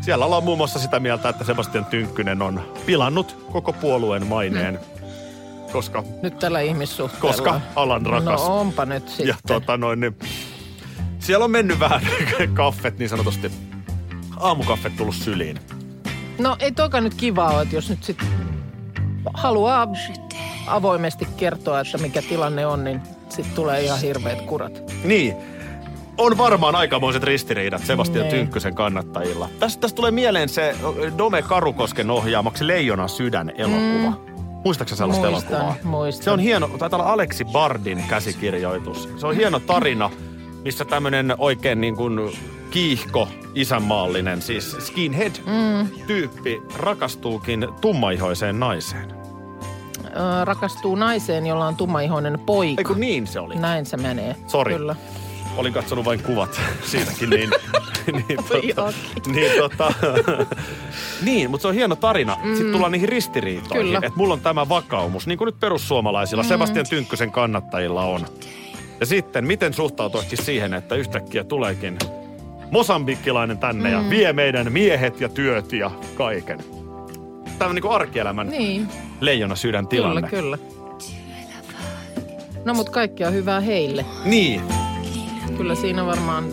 [0.00, 4.78] Siellä ollaan muun muassa sitä mieltä, että Sebastian Tynkkynen on pilannut koko puolueen maineen,
[5.72, 7.28] koska, Nyt tällä ihmissuhteella.
[7.36, 8.40] koska alan rakas.
[8.40, 9.26] No onpa nyt sitten.
[9.26, 10.18] ja tota noin, niin
[11.18, 12.00] siellä on mennyt vähän
[12.54, 13.50] kaffet niin sanotusti,
[14.36, 15.60] aamukaffet tullut syliin.
[16.38, 18.28] No ei toka nyt kiva ole, että jos nyt sitten
[19.34, 19.88] haluaa
[20.66, 24.82] avoimesti kertoa, että mikä tilanne on, niin sitten tulee ihan hirveät kurat.
[25.04, 25.36] Niin.
[26.20, 28.34] On varmaan aikamoiset ristiriidat Sebastian Niin.
[28.34, 29.48] Tynkkysen kannattajilla.
[29.58, 30.76] Tästä, tästä tulee mieleen se
[31.18, 34.10] Dome Karukosken ohjaamaksi Leijona sydän elokuva.
[34.10, 34.42] Mm.
[34.64, 35.76] Muistaaksä sellaista Muistan, elokuvaa?
[35.84, 36.24] muistan.
[36.24, 39.08] Se on hieno, taitaa olla Aleksi Bardin käsikirjoitus.
[39.16, 40.10] Se on hieno tarina,
[40.64, 42.38] missä tämmöinen oikein niin kuin
[42.70, 49.14] kiihko, isänmaallinen, siis skinhead-tyyppi rakastuukin tummaihoiseen naiseen.
[50.44, 52.80] Rakastuu naiseen, jolla on tummaihoinen poika.
[52.80, 53.56] Ei kun niin se oli.
[53.56, 54.36] Näin se menee.
[54.46, 54.74] Sori.
[54.74, 54.96] Kyllä.
[55.60, 57.50] Olin katsonut vain kuvat siitäkin, niin...
[58.28, 58.38] niin,
[58.74, 58.92] tota,
[59.26, 59.94] niin, tota,
[61.24, 62.36] niin, mutta se on hieno tarina.
[62.42, 62.54] Mm.
[62.54, 63.86] Sitten tullaan niihin ristiriitoihin.
[63.86, 63.98] Kyllä.
[64.02, 66.48] Että mulla on tämä vakaumus, niin kuin nyt perussuomalaisilla, mm.
[66.48, 68.26] Sebastian Tynkkysen kannattajilla on.
[69.00, 71.98] Ja sitten, miten suhtautuakin siihen, että yhtäkkiä tuleekin
[72.70, 73.94] mosambikkilainen tänne mm.
[73.94, 76.58] ja vie meidän miehet ja työt ja kaiken.
[77.58, 78.88] Tämä on niin kuin arkielämän Niin,
[79.20, 80.28] leijona sydän kyllä, tilanne.
[80.28, 80.58] kyllä.
[82.64, 84.04] No mutta kaikkea hyvää heille.
[84.24, 84.62] Niin.
[85.56, 86.44] Kyllä siinä varmaan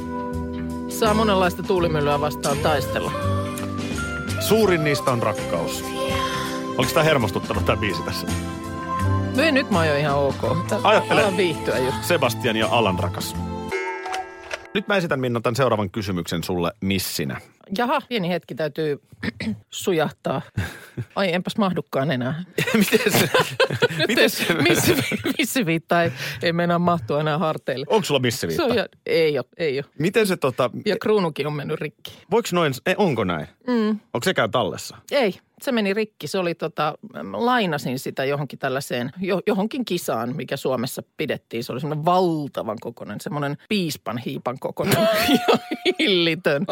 [0.90, 3.12] saa monenlaista tuulimyllyä vastaan taistella.
[4.40, 5.84] Suurin niistä on rakkaus.
[6.78, 8.28] Oliko tämä hermostuttanut tämä biisi tässä?
[9.36, 10.58] No ei, nyt mä oon jo ihan ok.
[10.68, 11.22] Tää- Ajattele.
[11.22, 12.04] Alan viihtyä just.
[12.04, 13.36] Sebastian ja Alan rakas.
[14.74, 17.42] Nyt mä esitän Minna tämän seuraavan kysymyksen sulle missinä.
[17.78, 19.02] Jaha, pieni hetki täytyy
[19.70, 20.42] sujahtaa.
[21.16, 22.44] Ai enpäs mahdukaan enää.
[22.78, 23.30] Miten se?
[24.08, 24.54] Miten se?
[24.54, 24.94] missä,
[25.38, 26.12] missä viittaa ei,
[26.44, 27.86] ei meinaa mahtua enää harteille.
[27.90, 28.64] Onko sulla Se missiviitta?
[28.66, 29.86] on ja, ei ole, ei ole.
[30.00, 32.12] Miten se tota, Ja kruunukin on mennyt rikki.
[32.32, 33.48] voiko noin, ei, onko näin?
[33.68, 33.90] Mm.
[33.90, 34.98] Onko sekään tallessa?
[35.12, 36.28] Ei, se meni rikki.
[36.28, 36.98] Se oli tota,
[37.34, 41.64] lainasin sitä johonkin tällaiseen, jo, johonkin kisaan, mikä Suomessa pidettiin.
[41.64, 45.58] Se oli semmoinen valtavan kokoinen, semmoinen piispan hiipan kokoinen ja
[46.00, 46.66] hillitön.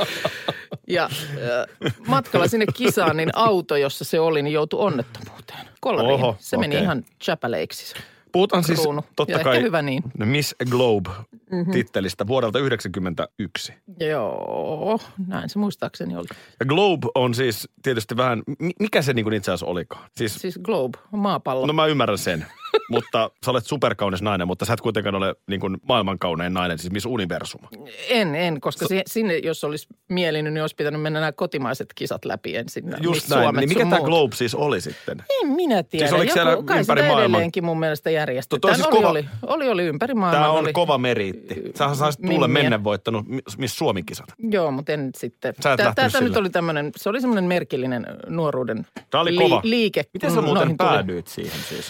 [0.88, 5.68] Ja äh, matkalla sinne kisaan, niin auto, jossa se oli, niin joutui onnettomuuteen.
[5.82, 6.14] Kolariin.
[6.14, 6.84] Oho, se meni okei.
[6.84, 7.96] ihan chapaleiksi.
[8.36, 9.02] Puhutaan siis Kruunu.
[9.16, 10.04] totta Ja kai hyvä niin.
[10.20, 10.30] Mhm.
[10.30, 13.74] Miss Globe-tittelistä vuodelta 1991.
[14.10, 16.28] Joo, näin se muistaakseni oli.
[16.60, 20.10] Ja Globe on siis tietysti vähän, mi- mikä se niin itse asiassa olikaan?
[20.18, 21.66] Siis, Siis Globe, maapallo.
[21.66, 22.46] no mä ymmärrän sen,
[22.90, 26.92] mutta sä olet superkaunis nainen, mutta sä et kuitenkaan ole niin kuin maailmankaunein nainen, siis
[26.94, 27.62] Miss Universum.
[28.10, 32.26] En, en, koska si- sinne, jos olisi mielinyt, niin olisi pitänyt mennä nämä kotimaiset kisat
[32.26, 32.84] läpi ensin.
[33.02, 33.44] Just Miss näin.
[33.44, 34.00] Suomet Niin mikä tämä.
[34.02, 35.24] Globe siis oli sitten?
[35.42, 36.06] En minä tiedä.
[36.08, 37.22] Siis oliko siellä Joku, kai ympäri maailman?
[37.24, 38.62] edelleenkin mun mielestä järjestetään.
[38.62, 40.42] Toi- siis oli, kova- oli, oli, oli, ympäri maailman.
[40.44, 40.74] Tämä on oli.
[40.74, 41.56] kova meriitti.
[41.76, 42.48] Sähän saisit Mimmiä.
[42.48, 43.26] mennä voittanut
[43.58, 44.26] Miss Suomi-kisat.
[44.50, 45.54] Joo, mutta en sitten.
[45.64, 49.62] Sä et Tämä nyt oli tämmöinen, se oli semmoinen merkillinen nuoruuden Tämä oli kova.
[49.64, 50.04] liike.
[50.14, 51.86] Miten sä muuten päädyit siihen siis?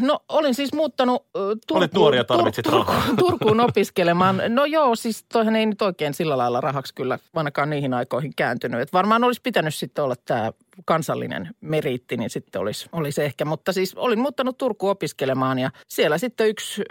[0.00, 2.72] No olin siis muuttanut Turkuun, Olit nuori ja tarvitsit Tur-.
[2.72, 4.42] Turkuun, Turkuun opiskelemaan.
[4.48, 8.80] No joo, siis toihan ei nyt oikein sillä lailla rahaksi kyllä ainakaan niihin aikoihin kääntynyt.
[8.80, 10.52] Et varmaan olisi pitänyt sitten olla tämä
[10.84, 13.44] kansallinen meriitti, niin sitten olisi, olisi ehkä.
[13.44, 16.82] Mutta siis olin muuttanut Turkuun opiskelemaan ja siellä sitten yksi,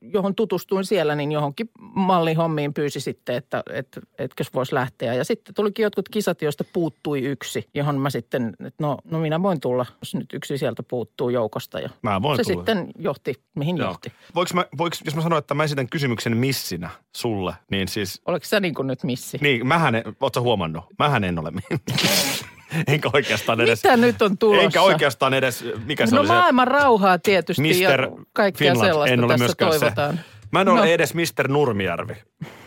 [0.00, 5.14] johon tutustuin siellä, niin johonkin mallihommiin pyysi sitten, että et, etkös voisi lähteä.
[5.14, 9.42] Ja sitten tulikin jotkut kisat, joista puuttui yksi, johon mä sitten, että no, no minä
[9.42, 11.80] voin tulla, jos nyt yksi sieltä puuttuu joukosta.
[11.80, 12.56] Ja Mä voin se tulla.
[12.56, 13.88] sitten johti, mihin Joo.
[13.88, 14.12] johti.
[14.34, 18.44] Voinko mä, voinko, jos mä sanon, että mä esitän kysymyksen missinä sulle, niin siis, Oliko
[18.46, 19.38] sä niin kuin nyt missi?
[19.40, 20.84] niin mähän, en, ootko huomannut?
[20.98, 21.52] Mähän en ole
[22.86, 24.64] Enkä oikeastaan edes, Mitä nyt on tulossa?
[24.64, 26.34] enkä oikeastaan edes, mikä se no oli se?
[26.34, 28.00] maailman rauhaa tietysti Mr.
[28.00, 30.14] ja kaikkea Finland, sellaista en ole tässä toivotaan.
[30.16, 30.22] se.
[30.52, 30.84] Mä en ole No.
[30.86, 31.48] edes Mr.
[31.48, 32.14] Nurmijärvi.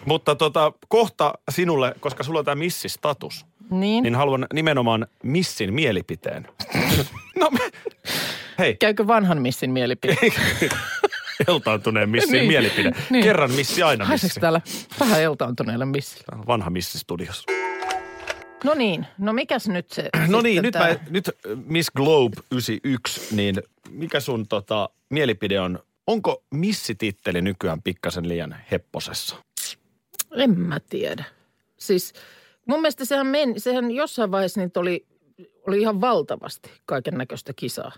[0.05, 4.03] Mutta tota, kohta sinulle, koska sulla on tämä missistatus, Niin.
[4.03, 6.47] niin haluan nimenomaan missin mielipiteen.
[7.39, 7.71] no, me-
[8.59, 10.15] hei, Käykö vanhan missin mielipide?
[11.47, 12.91] eltaantuneen missin Niin, mielipide.
[13.09, 13.23] niin.
[13.23, 14.39] Kerran missi, aina missi.
[14.39, 14.61] täällä
[14.99, 16.23] vähän eltaantuneelle missille?
[16.31, 17.45] On Vanha missi studios.
[18.63, 21.33] No niin, no mikäs nyt se No niin, nyt, tää- mä, nyt äh,
[21.65, 23.55] Miss Globe 91, niin
[23.89, 25.79] mikä sun tota, mielipide on?
[26.07, 29.35] Onko missititteli nykyään pikkasen liian hepposessa?
[30.35, 31.23] En mä tiedä.
[31.77, 32.13] Siis
[32.65, 35.05] mun mielestä sehän, meni, sehän jossain vaiheessa niitä oli,
[35.67, 37.91] oli ihan valtavasti kaiken näköistä kisaa.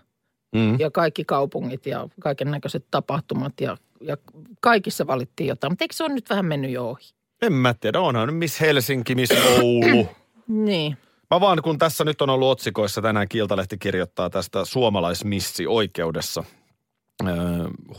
[0.56, 0.80] Mm.
[0.80, 4.18] Ja kaikki kaupungit ja kaiken näköiset tapahtumat ja, ja
[4.62, 5.72] kaikissa valittiin jotain.
[5.72, 7.04] Mutta eikö se ole nyt vähän mennyt jo ohi?
[7.42, 10.08] En mä tiedä, onhan nyt Miss Helsinki, Miss Oulu.
[10.50, 10.98] Niin.
[11.32, 16.44] Mä vaan, kun tässä nyt on ollut otsikoissa, tänään Kiltalehti kirjoittaa tästä suomalaismissi oikeudessa
[17.28, 17.36] öö,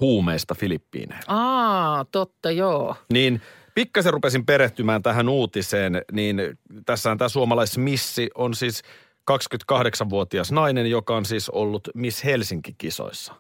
[0.01, 1.21] huumeista Filippiineen.
[1.27, 2.97] Aa, totta joo.
[3.13, 3.41] Niin
[3.75, 6.41] pikkasen rupesin perehtymään tähän uutiseen, niin
[6.87, 8.83] tässähän tämä suomalaismissi on siis
[9.31, 13.35] 28-vuotias nainen, joka on siis ollut Miss Helsinki-kisoissa.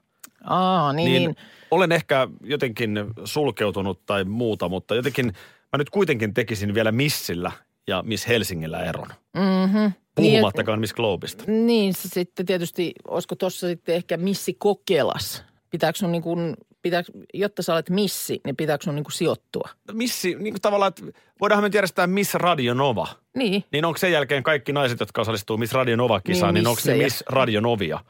[0.44, 1.36] Aa, niin, niin.
[1.70, 5.24] olen ehkä jotenkin sulkeutunut tai muuta, mutta jotenkin
[5.72, 7.52] mä nyt kuitenkin tekisin vielä Missillä
[7.90, 9.08] ja Miss Helsingillä eron.
[9.36, 9.92] Mm-hmm.
[10.14, 11.44] Puhumattakaan Miss Globesta.
[11.46, 15.44] Niin, niin se sitten tietysti, olisiko tuossa sitten ehkä missi kokelas?
[15.70, 19.68] Pitääkö sun niin kuin, pitääkö, jotta sä olet missi, niin pitääkö sun niin kuin sijoittua?
[19.92, 23.06] Missi, niin kuin tavallaan, että voidaanhan me järjestää Miss Radio Nova.
[23.36, 23.64] Niin.
[23.72, 26.92] Niin onko sen jälkeen kaikki naiset, jotka osallistuu Miss Radio Nova-kisaan, Niin, niin, onko ne
[26.92, 27.04] missejä.
[27.04, 28.00] Miss Radio Novia?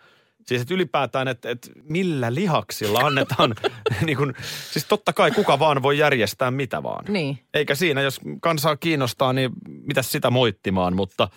[0.51, 3.55] Siis että ylipäätään, että, että millä lihaksilla annetaan,
[4.07, 4.35] niin kuin,
[4.73, 7.05] siis totta kai kuka vaan voi järjestää mitä vaan.
[7.09, 7.39] Niin.
[7.55, 11.29] Eikä siinä, jos kansaa kiinnostaa, niin mitä sitä moittimaan, mutta,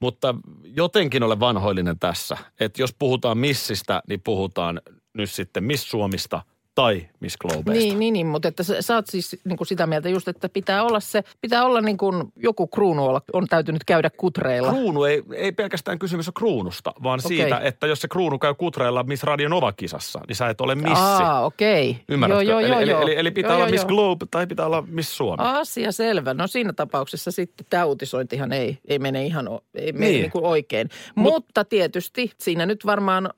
[0.00, 2.36] mutta jotenkin ole vanhoillinen tässä.
[2.60, 4.80] Että jos puhutaan missistä, niin puhutaan
[5.14, 6.42] nyt sitten Miss Suomista
[6.74, 7.72] tai Miss Globeista.
[7.72, 10.48] Niin, niin, niin, mutta että sä, sä oot siis niin kuin sitä mieltä just, että
[10.48, 14.68] pitää olla se, pitää olla niin kuin joku kruunu olla, on täytynyt käydä kutreilla.
[14.68, 17.36] Kruunu ei, ei pelkästään kysymys ole kruunusta, vaan Okei.
[17.36, 21.02] siitä, että jos se kruunu käy kutreilla Miss Radio Nova-kisassa, niin sä et ole missi.
[21.02, 21.96] Aa, okei.
[22.08, 22.42] Ymmärrätkö?
[22.44, 23.02] Joo, joo, joo, eli, joo.
[23.02, 23.84] Eli, eli pitää joo, olla joo, Miss.
[23.84, 25.36] Globe tai pitää olla Miss Suomi.
[25.44, 26.34] Asia selvä.
[26.34, 30.20] No siinä tapauksessa sitten tämä uutisointihan ei, ei mene ihan ei mene Niin.
[30.20, 30.30] niin.
[30.30, 30.88] kuin oikein.
[31.14, 33.30] Mut- Mutta tietysti siinä nyt varmaan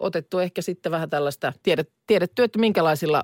[0.00, 3.22] otettu ehkä sitten vähän tällaista, tiedet, tiedetty, että minkälaisilla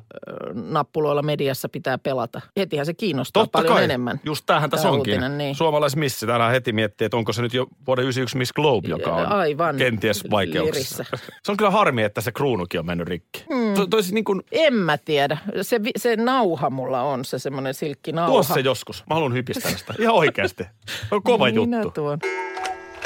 [0.55, 2.41] nappuloilla mediassa pitää pelata.
[2.59, 3.85] Hetihän se kiinnostaa Totta paljon kai.
[3.85, 4.21] enemmän.
[4.25, 5.13] Just tämähän tässä Tää onkin.
[5.13, 5.55] uutinen, niin.
[5.55, 6.27] Suomalaismissi.
[6.27, 9.77] Täällä heti miettii, että onko se nyt jo vuoden 91 Miss Globe, joka on Aivan.
[9.77, 11.05] kenties vaikeuksissa.
[11.13, 11.29] Lirissä.
[11.43, 13.45] Se on kyllä harmi, että se kruunukin on mennyt rikki.
[13.51, 13.75] Mm.
[13.75, 15.39] To, toisin niin kuin, En mä tiedä.
[15.63, 18.29] Se, se nauha mulla on, se semmoinen silkkinauha.
[18.31, 19.05] tuo se joskus.
[19.11, 19.95] Mä haluan hypistää sitä.
[19.99, 20.65] Ihan oikeasti.
[21.09, 21.91] Se on kova Minä juttu.
[21.91, 22.19] tuon.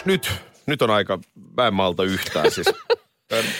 [0.04, 0.30] Nyt,
[0.66, 1.18] nyt on aika,
[1.56, 2.66] mä en malta yhtään siis.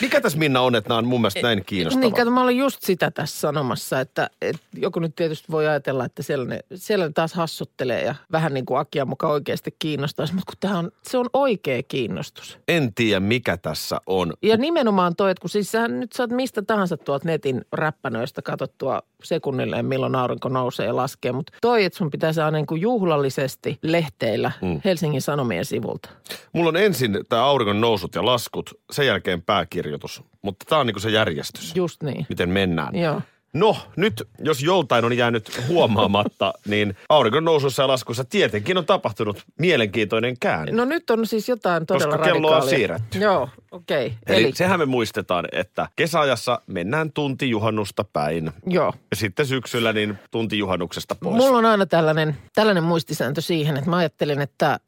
[0.00, 2.00] Mikä tässä Minna on, että nämä on mun mielestä näin kiinnostavaa?
[2.00, 6.04] Niin, kato, mä olin just sitä tässä sanomassa, että, että joku nyt tietysti voi ajatella,
[6.04, 10.34] että siellä ne, siellä ne taas hassuttelee ja vähän niin kuin Akia mukaan oikeasti kiinnostaisi,
[10.34, 12.58] mutta kun tämä on, se on oikea kiinnostus.
[12.68, 14.32] En tiedä, mikä tässä on.
[14.42, 19.02] Ja nimenomaan toi, että kun siis sähän nyt saat mistä tahansa tuolta netin räppänöistä katsottua
[19.22, 23.78] sekunnilleen, milloin aurinko nousee ja laskee, mutta toi, että sun pitää saada niin kuin juhlallisesti
[23.82, 24.80] lehteillä mm.
[24.84, 26.08] Helsingin Sanomien sivulta.
[26.52, 30.22] Mulla on ensin tämä auringon nousut ja laskut, sen jälkeen pääkirjoitus.
[30.42, 32.26] Mutta tämä on niinku se järjestys, Just niin.
[32.28, 32.96] miten mennään.
[32.96, 33.20] Joo.
[33.52, 39.42] No, nyt jos joltain on jäänyt huomaamatta, niin auringon nousussa ja laskussa tietenkin on tapahtunut
[39.58, 40.72] mielenkiintoinen käänne.
[40.72, 42.76] No nyt on siis jotain todella Koska kello on radikaalia.
[42.78, 43.18] siirretty.
[43.18, 44.06] Joo, okei.
[44.06, 44.36] Okay.
[44.36, 48.50] Eli, Eli sehän me muistetaan, että kesäajassa mennään tunti juhannusta päin.
[48.66, 48.94] Joo.
[49.10, 51.36] Ja sitten syksyllä niin tunti juhannuksesta pois.
[51.36, 54.80] Mulla on aina tällainen, tällainen muistisääntö siihen, että mä ajattelin, että,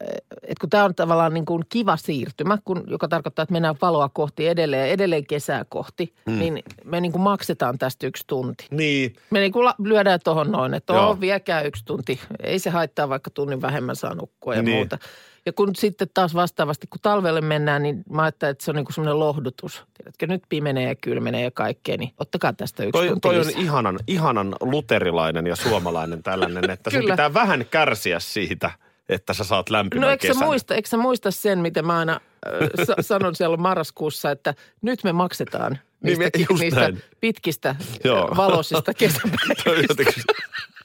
[0.43, 4.09] että kun tämä on tavallaan niin kuin kiva siirtymä, kun, joka tarkoittaa, että mennään valoa
[4.09, 6.39] kohti edelleen, edelleen kesää kohti, mm.
[6.39, 8.65] niin me niin kuin maksetaan tästä yksi tunti.
[8.71, 12.19] Niin, Me niin kuin la- lyödään tuohon noin, että oo, viekää yksi tunti.
[12.43, 14.75] Ei se haittaa, vaikka tunnin vähemmän saa nukkua ja Niin.
[14.77, 14.97] muuta.
[15.45, 18.85] Ja kun sitten taas vastaavasti, kun talvelle mennään, niin mä ajattelen, että se on niin
[18.93, 19.83] semmoinen lohdutus.
[19.97, 23.49] Tiedätkö, nyt pimenee ja kylmenee ja kaikkea, niin ottakaa tästä yksi toi, tunti toi on
[23.57, 28.71] ihanan, ihanan luterilainen ja suomalainen tällainen, että sun pitää vähän kärsiä siitä,
[29.09, 30.47] että sä saat lämpimän No eikö sä, kesän.
[30.47, 32.13] muista, eikö sä muista sen, miten mä aina
[32.47, 35.71] äh, sa- sanon siellä marraskuussa, että nyt me maksetaan
[36.03, 37.01] Niin, niistä, me- just niistä näin.
[37.19, 38.33] pitkistä Joo.
[38.37, 40.03] valoisista kesäpäivistä.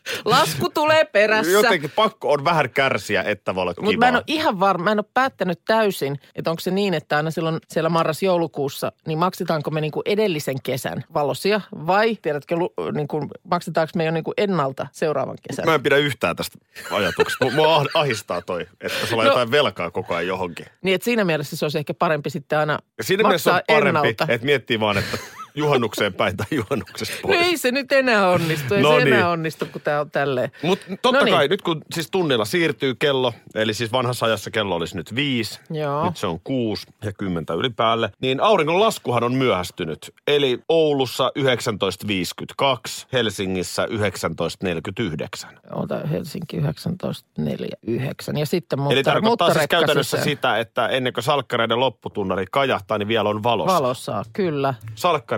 [0.25, 1.53] Lasku tulee perässä.
[1.53, 4.93] jotenkin pakko on vähän kärsiä, että voi olla Mutta mä en ole ihan varma, mä
[4.93, 9.71] en ole päättänyt täysin, että onko se niin, että aina silloin siellä marras-joulukuussa, niin maksetaanko
[9.71, 12.57] me niinku edellisen kesän valosia vai tiedätkö,
[12.95, 15.65] niinku, maksetaanko me jo niinku ennalta seuraavan kesän?
[15.67, 16.59] Mä en pidä yhtään tästä
[16.91, 17.51] ajatuksesta.
[17.51, 19.33] Mua ah- ahistaa toi, että sulla on No.
[19.33, 20.67] jotain velkaa koko ajan johonkin.
[20.83, 23.75] Niin että siinä mielessä se olisi ehkä parempi sitten aina Ja siinä mielessä on maksaa
[23.79, 24.27] parempi, ennalta.
[24.29, 25.19] että miettii vaan, että
[25.55, 27.41] juhannukseen päin tai juhannuksesta No pois.
[27.41, 29.13] ei se nyt enää onnistu, ei No se niin.
[29.15, 30.51] enää onnistu, kun tämä on tälleen.
[30.63, 31.35] Mutta totta No niin.
[31.37, 35.61] kai, nyt kun siis tunnilla siirtyy kello, eli siis vanhassa ajassa kello olisi nyt viisi,
[35.71, 36.05] Joo.
[36.05, 40.13] nyt se on kuusi ja kymmentä yli päälle, niin auringon laskuhan on myöhästynyt.
[40.27, 45.57] Eli Oulussa 19.52, Helsingissä 19.49.
[45.73, 50.25] Ota Helsinki 1949 ja sitten mutta, Eli tarkoittaa siis muuttorekka käytännössä sisään.
[50.37, 53.75] sitä, että ennen kuin salkkareiden lopputunnari kajahtaa, niin vielä on valossa.
[53.75, 54.75] Valossa, kyllä.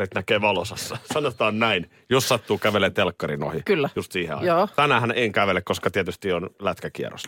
[0.06, 0.98] Salkkarit näkee valosassa.
[1.14, 3.62] Sanotaan näin, jos sattuu kävelee telkkarin ohi.
[3.64, 3.88] Kyllä.
[3.96, 4.46] Just siihen aikaan.
[4.58, 4.68] Joo.
[4.76, 7.22] Tänään en kävele, koska tietysti on lätkäkierros.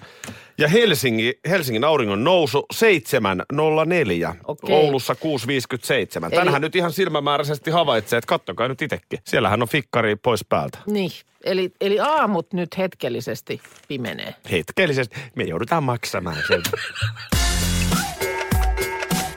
[0.59, 4.35] Ja Helsingi, Helsingin auringon nousu 7.04.
[4.45, 4.75] Okei.
[4.77, 6.25] Oulussa 6.57.
[6.25, 9.19] Eli- Tänään nyt ihan silmämääräisesti havaitsee, että kattokaa nyt itsekin.
[9.25, 10.79] Siellähän on fikkari pois päältä.
[10.87, 11.11] Niin,
[11.45, 14.35] eli, eli aamut nyt hetkellisesti pimenee.
[14.51, 16.63] Hetkellisesti me joudutaan maksamaan sen.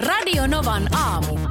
[0.07, 1.50] Radio Novan aamu.